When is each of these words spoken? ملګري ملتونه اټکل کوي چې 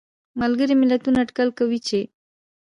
ملګري 0.41 0.75
ملتونه 0.81 1.17
اټکل 1.23 1.49
کوي 1.59 1.79
چې 1.87 1.99